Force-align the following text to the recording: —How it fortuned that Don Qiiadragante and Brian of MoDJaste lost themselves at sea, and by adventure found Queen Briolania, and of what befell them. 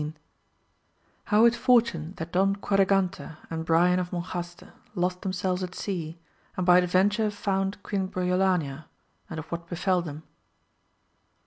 —How 1.31 1.45
it 1.45 1.53
fortuned 1.55 2.15
that 2.15 2.31
Don 2.31 2.55
Qiiadragante 2.55 3.37
and 3.51 3.63
Brian 3.63 3.99
of 3.99 4.09
MoDJaste 4.09 4.71
lost 4.95 5.21
themselves 5.21 5.61
at 5.61 5.75
sea, 5.75 6.17
and 6.57 6.65
by 6.65 6.79
adventure 6.79 7.29
found 7.29 7.83
Queen 7.83 8.07
Briolania, 8.09 8.85
and 9.29 9.37
of 9.37 9.45
what 9.51 9.67
befell 9.69 10.01
them. 10.01 10.23